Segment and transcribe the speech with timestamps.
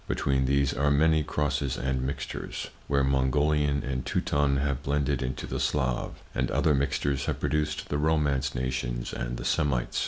[0.07, 5.59] Between these are many crosses and mixtures, where Mongolian and Teuton have blended into the
[5.59, 9.99] Slav, and other mixtures have produced the Romance nations and the Semites.